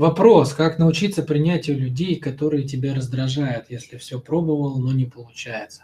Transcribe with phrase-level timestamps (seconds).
[0.00, 5.82] Вопрос, как научиться принятию людей, которые тебя раздражают, если все пробовал, но не получается?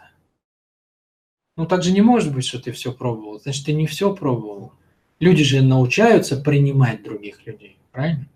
[1.55, 3.39] Ну так же не может быть, что ты все пробовал.
[3.39, 4.73] Значит, ты не все пробовал.
[5.19, 8.27] Люди же научаются принимать других людей, правильно?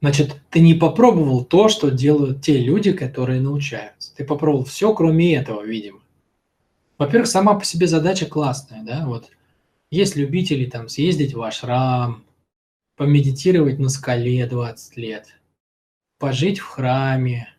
[0.00, 4.16] Значит, ты не попробовал то, что делают те люди, которые научаются.
[4.16, 6.00] Ты попробовал все, кроме этого, видимо.
[6.96, 9.30] Во-первых, сама по себе задача классная, да, вот.
[9.90, 12.24] Есть любители там съездить в ашрам,
[12.96, 15.38] помедитировать на скале 20 лет,
[16.18, 17.54] пожить в храме.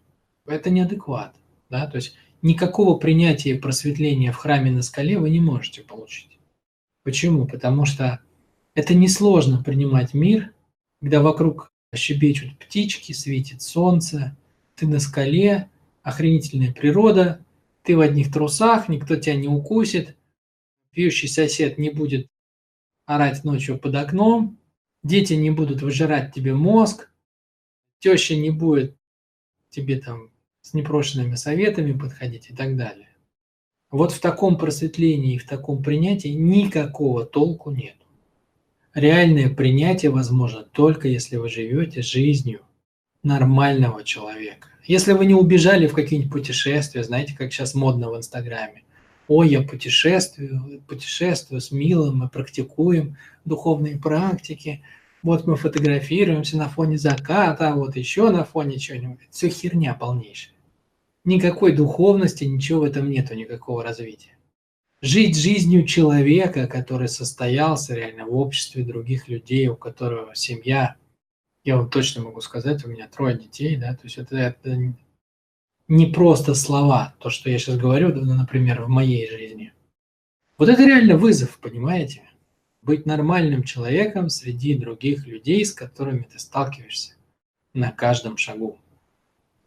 [0.46, 1.36] Это неадекват,
[1.70, 6.40] да, то есть никакого принятия и просветления в храме на скале вы не можете получить.
[7.04, 7.46] Почему?
[7.46, 8.20] Потому что
[8.74, 10.54] это несложно принимать мир,
[11.02, 14.36] когда вокруг щебечут птички, светит солнце,
[14.76, 15.70] ты на скале,
[16.04, 17.44] охренительная природа,
[17.84, 20.16] ты в одних трусах, никто тебя не укусит,
[20.92, 22.28] пьющий сосед не будет
[23.06, 24.58] орать ночью под окном,
[25.08, 27.10] дети не будут выжирать тебе мозг,
[28.00, 28.96] теща не будет
[29.70, 33.10] тебе там с непрошенными советами подходить и так далее.
[33.90, 37.96] Вот в таком просветлении и в таком принятии никакого толку нет.
[38.94, 42.62] Реальное принятие возможно только если вы живете жизнью
[43.24, 44.68] нормального человека.
[44.86, 48.84] Если вы не убежали в какие-нибудь путешествия, знаете, как сейчас модно в Инстаграме.
[49.28, 54.82] Ой, я путешествую, путешествую с милым, мы практикуем духовные практики.
[55.24, 59.28] Вот мы фотографируемся на фоне заката, а вот еще на фоне чего-нибудь.
[59.32, 60.58] Все херня полнейшая
[61.28, 64.38] никакой духовности, ничего в этом нету, никакого развития.
[65.02, 70.96] Жить жизнью человека, который состоялся реально в обществе других людей, у которого семья,
[71.64, 74.94] я вам точно могу сказать, у меня трое детей, да, то есть это, это
[75.90, 79.74] не просто слова, то, что я сейчас говорю, например, в моей жизни.
[80.58, 82.24] Вот это реально вызов, понимаете?
[82.88, 87.16] Быть нормальным человеком среди других людей, с которыми ты сталкиваешься
[87.74, 88.80] на каждом шагу.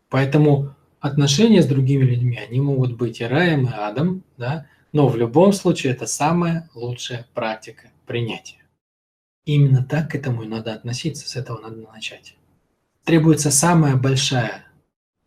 [0.08, 5.16] Поэтому отношения с другими людьми, они могут быть и раем, и адом, да, но в
[5.16, 8.56] любом случае это самая лучшая практика принятия.
[9.44, 12.36] именно так к этому и надо относиться, с этого надо начать.
[13.04, 14.64] Требуется самая большая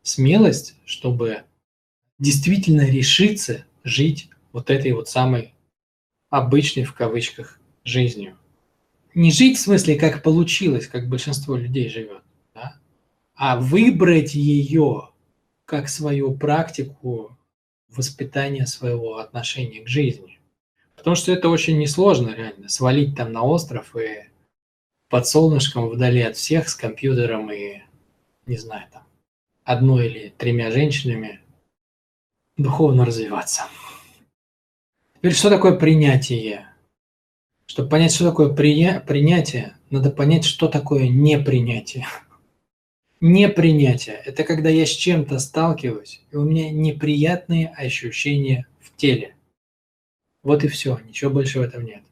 [0.02, 1.44] смелость, чтобы
[2.18, 5.54] действительно решиться жить вот этой вот самой
[6.30, 8.38] обычной в кавычках жизнью.
[9.14, 12.24] Не жить в смысле, как получилось, как большинство людей живет,
[12.56, 12.80] да?
[13.36, 15.10] а выбрать ее
[15.66, 17.38] как свою практику
[17.90, 20.40] воспитания своего отношения к жизни.
[20.96, 24.30] Потому что это очень несложно реально, свалить там на остров и
[25.10, 27.82] под солнышком вдали от всех с компьютером и,
[28.46, 29.04] не знаю, там,
[29.64, 31.40] одной или тремя женщинами
[32.58, 33.64] духовно развиваться.
[35.16, 36.68] Теперь, что такое принятие?
[37.74, 42.06] Чтобы понять, что такое принятие, надо понять, что такое непринятие.
[43.20, 49.36] Непринятие– это когда я с чем-то сталкиваюсь, и у меня неприятные ощущения в теле.
[50.44, 52.04] Вот и все, ничего больше в этом нет.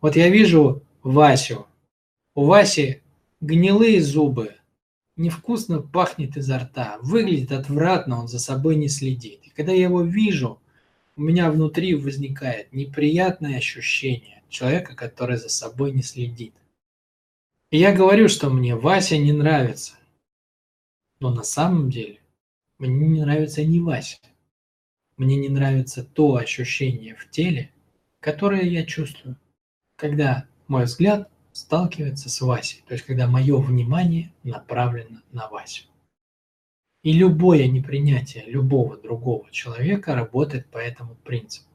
[0.00, 1.66] Вот я вижу Васю.
[2.34, 3.02] У Васи
[3.42, 4.54] гнилые зубы,
[5.14, 9.40] невкусно пахнет изо рта, выглядит отвратно, он за собой не следит.
[9.42, 10.58] И когда я его вижу,
[11.20, 16.54] у меня внутри возникает неприятное ощущение человека, который за собой не следит.
[17.70, 19.98] И я говорю, что мне Вася не нравится.
[21.20, 22.20] Но на самом деле
[22.78, 24.16] мне не нравится не Вася.
[25.18, 27.70] Мне не нравится то ощущение в теле,
[28.20, 29.36] которое я чувствую,
[29.96, 35.89] когда мой взгляд сталкивается с Васей, то есть когда мое внимание направлено на Васю.
[37.02, 41.70] И любое непринятие любого другого человека работает по этому принципу.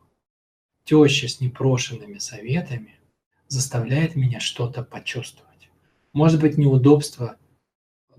[0.83, 2.99] Теща с непрошенными советами
[3.47, 5.69] заставляет меня что-то почувствовать.
[6.13, 7.37] Может быть, неудобство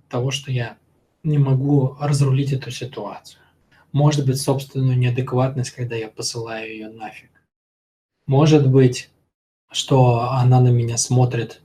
[0.09, 0.79] того, что я
[1.23, 3.41] не могу разрулить эту ситуацию.
[3.93, 7.31] Может быть, собственную неадекватность, когда я посылаю ее нафиг.
[8.27, 9.11] Может быть,
[9.71, 11.63] что она на меня смотрит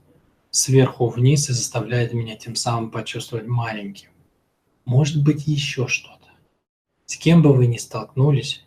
[0.50, 4.11] сверху вниз и заставляет меня тем самым почувствовать маленьким.
[4.84, 6.28] Может быть, еще что-то.
[7.06, 8.64] С кем бы вы ни столкнулись,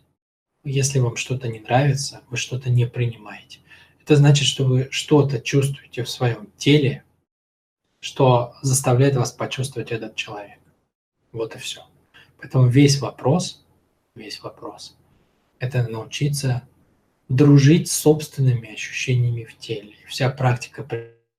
[0.64, 3.60] если вам что-то не нравится, вы что-то не принимаете.
[4.00, 7.04] Это значит, что вы что-то чувствуете в своем теле,
[8.00, 10.58] что заставляет вас почувствовать этот человек.
[11.32, 11.82] Вот и все.
[12.38, 13.64] Поэтому весь вопрос,
[14.14, 14.96] весь вопрос,
[15.58, 16.66] это научиться
[17.28, 19.94] дружить с собственными ощущениями в теле.
[20.06, 20.86] Вся практика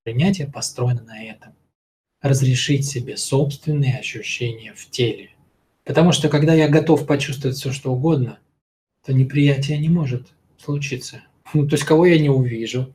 [0.04, 1.54] принятия построена на этом.
[2.22, 5.32] Разрешить себе собственные ощущения в теле.
[5.84, 8.40] Потому что когда я готов почувствовать все, что угодно,
[9.06, 10.28] то неприятие не может
[10.58, 11.24] случиться.
[11.54, 12.94] Ну, то есть кого я не увижу,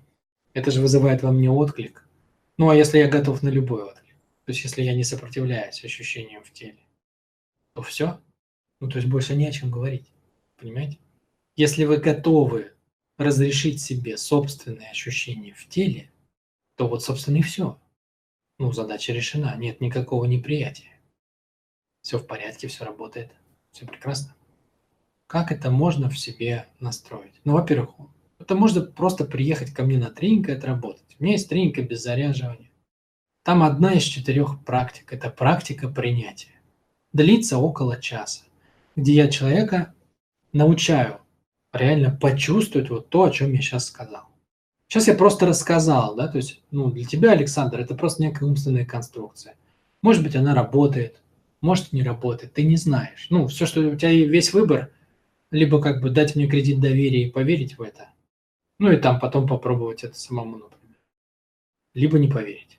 [0.53, 2.07] это же вызывает во мне отклик.
[2.59, 4.03] Ну а если я готов на любой отклик?
[4.45, 6.79] то есть если я не сопротивляюсь ощущениям в теле,
[7.75, 8.21] то все.
[8.81, 10.07] Ну, то есть больше не о чем говорить.
[10.57, 10.99] Понимаете?
[11.55, 12.73] Если вы готовы
[13.19, 16.11] разрешить себе собственные ощущения в теле,
[16.77, 17.79] то вот, собственно, и все.
[18.63, 20.93] Ну, задача решена, нет никакого неприятия.
[22.01, 23.33] Все в порядке, все работает,
[23.73, 24.37] все прекрасно.
[25.27, 27.35] Как это можно в себе настроить?
[27.43, 27.91] Ну, во-первых,
[28.39, 31.17] это можно просто приехать ко мне на тренинг и отработать.
[31.19, 32.71] У меня есть тренинг без заряживания.
[33.43, 36.55] Там одна из четырех практик– это практика принятия.
[37.13, 38.45] Длится около часа,
[38.95, 39.93] где я человека
[40.53, 41.21] научаю
[41.73, 44.32] реально почувствовать вот то, о чем я сейчас сказал.
[44.93, 48.85] Сейчас я просто рассказал, да, то есть, ну, для тебя, Александр, это просто некая умственная
[48.85, 49.55] конструкция.
[50.03, 51.23] Может быть, она работает,
[51.63, 53.29] может, не работает, ты не знаешь.
[53.31, 54.91] Ну, все, что у тебя весь выбор,
[55.51, 58.11] либо как бы дать мне кредит доверия и поверить в это,
[58.79, 60.99] ну и там потом попробовать это самому, например,
[61.95, 62.79] либо не поверить.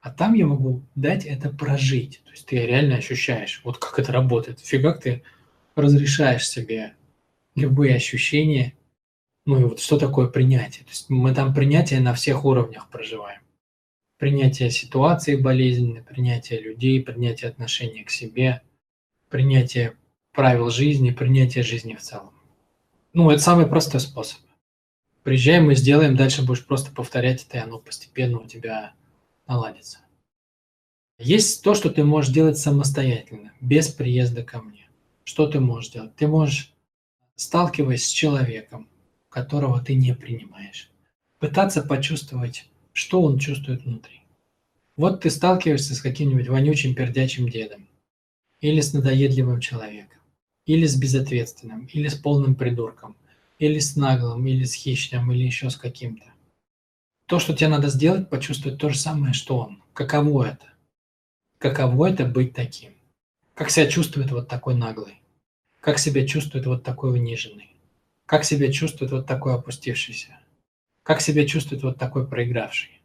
[0.00, 2.22] А там я могу дать это прожить.
[2.24, 4.60] То есть ты реально ощущаешь, вот как это работает.
[4.60, 5.22] Фига ты
[5.74, 6.94] разрешаешь себе
[7.56, 8.72] любые ощущения.
[9.46, 10.84] Ну и вот что такое принятие?
[10.84, 13.40] То есть мы там принятие на всех уровнях проживаем.
[14.18, 18.60] Принятие ситуации болезненной, принятие людей, принятие отношения к себе,
[19.30, 19.96] принятие
[20.32, 22.32] правил жизни, принятие жизни в целом.
[23.12, 24.40] Ну, это самый простой способ.
[25.22, 28.94] Приезжай, мы сделаем, дальше будешь просто повторять это, и оно постепенно у тебя
[29.46, 29.98] наладится.
[31.18, 34.88] Есть то, что ты можешь делать самостоятельно, без приезда ко мне.
[35.24, 36.14] Что ты можешь делать?
[36.16, 36.72] Ты можешь
[37.36, 38.88] сталкиваясь с человеком,
[39.30, 40.90] которого ты не принимаешь.
[41.38, 44.20] Пытаться почувствовать, что он чувствует внутри.
[44.96, 47.88] Вот ты сталкиваешься с каким-нибудь вонючим пердячим дедом,
[48.60, 50.20] или с надоедливым человеком,
[50.66, 53.16] или с безответственным, или с полным придурком,
[53.58, 56.26] или с наглым, или с хищным, или еще с каким-то.
[57.26, 59.82] То, что тебе надо сделать, почувствовать то же самое, что он.
[59.94, 60.66] Каково это?
[61.58, 62.92] Каково это быть таким?
[63.54, 65.20] Как себя чувствует вот такой наглый?
[65.80, 67.76] Как себя чувствует вот такой униженный?
[68.30, 70.38] Как себя чувствует вот такой опустившийся?
[71.02, 73.02] Как себя чувствует вот такой проигравший?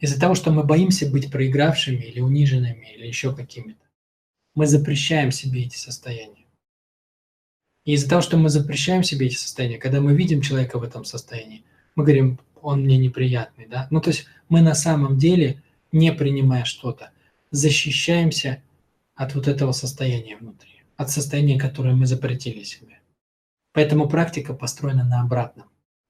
[0.00, 3.86] Из-за того, что мы боимся быть проигравшими или униженными, или еще какими-то,
[4.56, 6.46] мы запрещаем себе эти состояния.
[7.84, 11.04] И из-за того, что мы запрещаем себе эти состояния, когда мы видим человека в этом
[11.04, 11.62] состоянии,
[11.94, 13.86] мы говорим, он мне неприятный, да?
[13.92, 15.62] Ну, то есть мы на самом деле,
[15.92, 17.12] не принимая что-то,
[17.52, 18.60] защищаемся
[19.14, 20.70] от вот этого состояния внутри
[21.00, 22.99] от состояния, которое мы запретили себе.
[23.72, 25.68] Поэтому практика построена на обратном.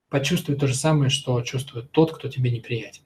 [0.09, 3.03] Почувствуй то же самое, что чувствует тот, кто тебе неприятен.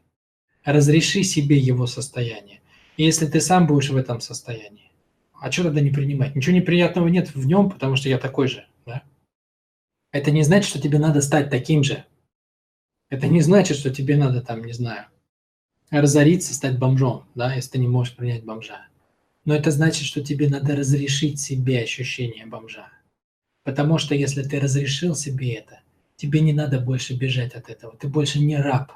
[0.63, 2.61] Разреши себе его состояние.
[2.97, 4.91] И если ты сам будешь в этом состоянии,
[5.33, 6.35] а что тогда не принимать?
[6.35, 8.65] Ничего неприятного нет в нем, потому что я такой же.
[8.85, 9.03] Да?
[10.11, 12.05] Это не значит, что тебе надо стать таким же.
[13.09, 15.05] Это не значит, что тебе надо там, не знаю,
[15.91, 18.87] разориться, стать бомжом, да, если ты не можешь принять бомжа.
[19.43, 22.89] Но это значит, что тебе надо разрешить себе ощущение бомжа.
[23.65, 25.79] Потому что если ты разрешил себе это,
[26.15, 27.97] тебе не надо больше бежать от этого.
[27.97, 28.93] Ты больше не раб.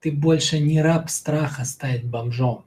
[0.00, 2.64] Ты больше не раб страха стать бомжом.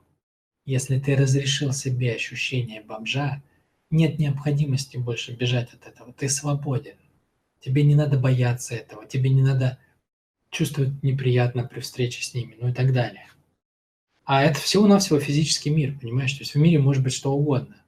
[0.66, 3.42] Если ты разрешил себе ощущение бомжа,
[3.90, 6.12] нет необходимости больше бежать от этого.
[6.12, 6.98] Ты свободен.
[7.62, 9.06] Тебе не надо бояться этого.
[9.06, 9.80] Тебе не надо
[10.50, 13.28] чувствовать неприятно при встрече с ними, ну и так далее.
[14.26, 16.34] А это всего-навсего физический мир, понимаешь?
[16.34, 17.81] То есть в мире может быть что угодно.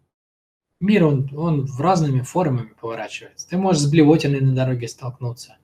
[0.84, 3.48] Мир, он, он в разными формами поворачивается.
[3.48, 5.56] Ты можешь с блевотиной на дороге столкнуться.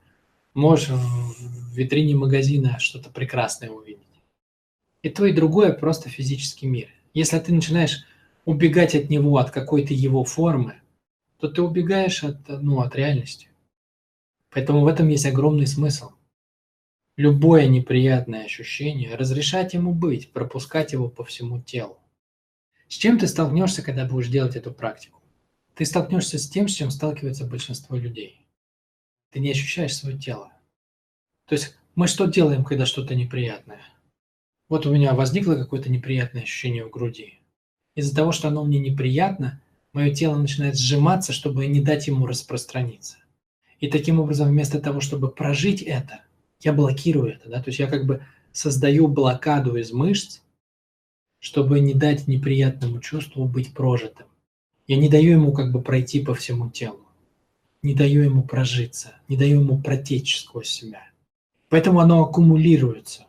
[0.53, 4.07] Можешь в витрине магазина что-то прекрасное увидеть.
[5.03, 6.88] И то, и другое просто физический мир.
[7.13, 8.05] Если ты начинаешь
[8.45, 10.75] убегать от него, от какой-то его формы,
[11.38, 13.49] то ты убегаешь от, ну, от реальности.
[14.51, 16.11] Поэтому в этом есть огромный смысл
[17.17, 21.97] любое неприятное ощущение, разрешать ему быть, пропускать его по всему телу.
[22.89, 25.22] С чем ты столкнешься, когда будешь делать эту практику?
[25.75, 28.46] Ты столкнешься с тем, с чем сталкивается большинство людей.
[29.31, 30.51] Ты не ощущаешь свое тело.
[31.48, 33.81] То есть мы что делаем, когда что-то неприятное?
[34.69, 37.39] Вот у меня возникло какое-то неприятное ощущение в груди.
[37.93, 39.62] Из-за того, что оно мне неприятно,
[39.93, 43.17] мое тело начинает сжиматься, чтобы не дать ему распространиться.
[43.79, 46.24] И таким образом, вместо того, чтобы прожить это,
[46.62, 50.39] я блокирую это, да, то есть я как бы создаю блокаду из мышц,
[51.39, 54.27] чтобы не дать неприятному чувству быть прожитым.
[54.88, 57.05] Я не даю ему как бы пройти по всему телу,
[57.81, 61.08] не даю ему прожиться, не даю ему протечь сквозь себя.
[61.69, 63.27] Поэтому оно аккумулируется,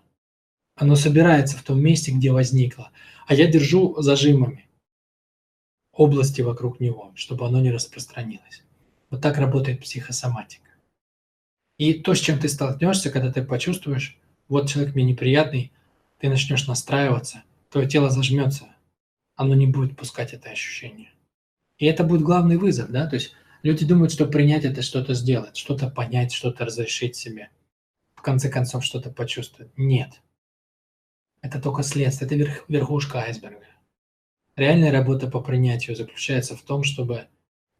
[0.74, 2.90] оно собирается в том месте, где возникло,
[3.26, 4.66] а я держу зажимами
[5.92, 8.62] области вокруг него, чтобы оно не распространилось.
[9.10, 10.70] Вот так работает психосоматика.
[11.78, 15.72] И то, с чем ты столкнешься, когда ты почувствуешь, вот человек мне неприятный,
[16.18, 18.68] ты начнешь настраиваться, твое тело зажмется,
[19.36, 21.12] оно не будет пускать это ощущение.
[21.78, 25.56] И это будет главный вызов, да, то есть люди думают, что принять это что-то сделать,
[25.56, 27.48] что-то понять, что-то разрешить себе,
[28.14, 29.72] в конце концов что-то почувствовать.
[29.78, 30.20] Нет.
[31.40, 33.64] Это только следствие, это верх, верхушка айсберга.
[34.56, 37.28] Реальная работа по принятию заключается в том, чтобы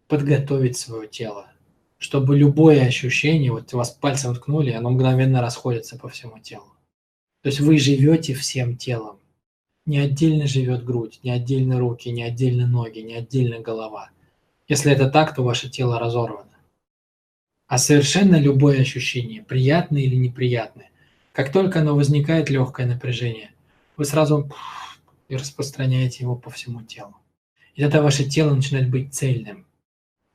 [0.09, 1.53] подготовить свое тело,
[1.99, 6.73] чтобы любое ощущение, вот вас пальцем ткнули, оно мгновенно расходится по всему телу.
[7.43, 9.20] То есть вы живете всем телом.
[9.91, 14.11] Не отдельно живет грудь, не отдельно руки, не отдельно ноги, не отдельно голова.
[14.69, 16.57] Если это так, то ваше тело разорвано.
[17.67, 20.91] А совершенно любое ощущение, приятное или неприятное,
[21.33, 23.51] как только оно возникает легкое напряжение,
[23.97, 24.49] вы сразу
[25.29, 27.17] и распространяете его по всему телу.
[27.75, 29.67] И тогда ваше тело начинает быть цельным,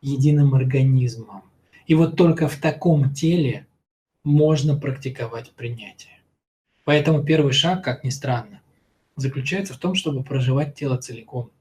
[0.02, 1.44] единым организмом.
[1.88, 3.68] И вот только в таком теле
[4.26, 6.20] можно практиковать принятие.
[6.84, 8.55] Поэтому первый шаг, как ни странно,
[9.16, 11.52] заключается в том, чтобы проживать тело целиком,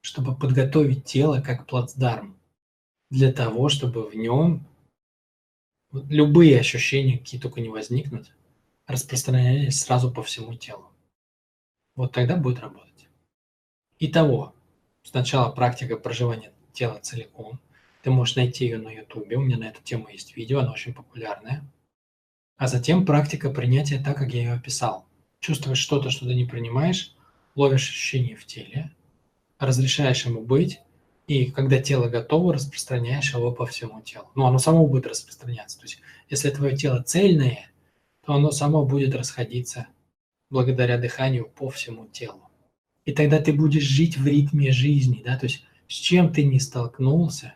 [0.00, 2.38] чтобы подготовить тело как плацдарм
[3.10, 4.66] для того, чтобы в нем
[5.92, 8.32] любые ощущения, какие только не возникнут,
[8.86, 10.90] распространялись сразу по всему телу.
[11.94, 13.08] Вот тогда будет работать.
[13.98, 14.54] Итого,
[15.02, 17.60] сначала практика проживания тела целиком.
[18.02, 20.92] Ты можешь найти ее на ютубе, у меня на эту тему есть видео, она очень
[20.92, 21.64] популярная.
[22.56, 25.06] А затем практика принятия так, как я ее описал.
[25.44, 27.14] Чувствуешь что-то, что ты не принимаешь,
[27.54, 28.90] ловишь ощущение в теле,
[29.58, 30.80] разрешаешь ему быть,
[31.26, 34.30] и когда тело готово, распространяешь его по всему телу.
[34.34, 35.76] Ну, оно само будет распространяться.
[35.76, 37.70] То есть, если твое тело цельное,
[38.24, 39.86] то оно само будет расходиться
[40.48, 42.48] благодаря дыханию по всему телу.
[43.04, 46.58] И тогда ты будешь жить в ритме жизни, да, то есть с чем ты не
[46.58, 47.52] столкнулся,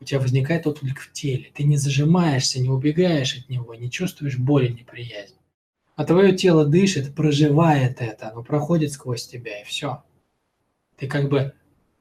[0.00, 1.52] у тебя возникает отклик в теле.
[1.54, 5.36] Ты не зажимаешься, не убегаешь от него, не чувствуешь боли, неприязнь.
[6.00, 10.02] А твое тело дышит, проживает это, оно проходит сквозь тебя, и все.
[10.96, 11.52] Ты как бы,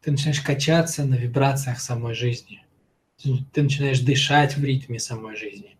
[0.01, 2.65] ты начинаешь качаться на вибрациях самой жизни.
[3.51, 5.75] Ты начинаешь дышать в ритме самой жизни.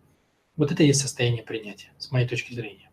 [0.56, 2.89] Вот это и есть состояние принятия, с моей точки зрения.